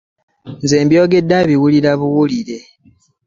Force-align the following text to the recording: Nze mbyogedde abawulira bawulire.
Nze 0.63 0.77
mbyogedde 0.85 1.33
abawulira 1.41 1.89
bawulire. 1.99 2.57